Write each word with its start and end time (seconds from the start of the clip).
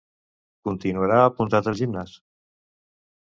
Continuarà 0.69 1.19
apuntat 1.25 1.69
al 1.71 1.77
gimnàs? 1.81 2.17